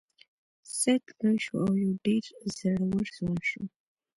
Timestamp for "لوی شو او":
1.19-1.71